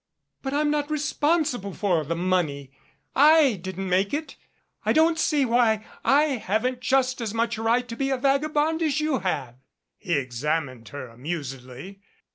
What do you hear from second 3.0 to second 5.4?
/ didn't make it. I don't